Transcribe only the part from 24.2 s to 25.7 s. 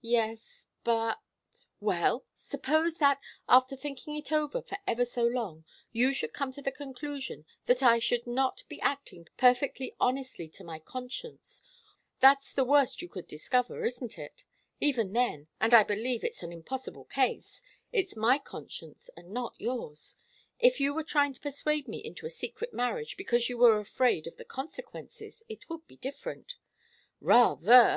of the consequences, it